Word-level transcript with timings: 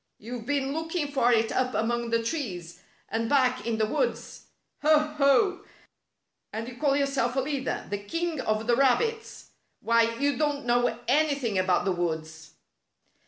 You've 0.17 0.47
been 0.47 0.73
looking 0.73 1.11
for 1.11 1.31
it 1.31 1.51
up 1.51 1.75
among 1.75 2.09
the 2.09 2.23
trees, 2.23 2.81
and 3.07 3.29
back 3.29 3.67
in 3.67 3.77
the 3.77 3.85
woods. 3.85 4.47
Ho! 4.81 4.97
Ho! 5.19 5.63
And 6.51 6.67
you 6.67 6.77
call 6.77 6.97
yourself 6.97 7.35
a 7.35 7.39
leader— 7.39 7.85
the 7.91 7.99
king 7.99 8.41
of 8.41 8.65
the 8.65 8.75
rabbits 8.75 9.51
1 9.81 9.95
Why, 10.07 10.15
you 10.15 10.37
don't 10.39 10.65
know 10.65 10.97
anything 11.07 11.59
about 11.59 11.85
the 11.85 11.91
woods." 11.91 12.55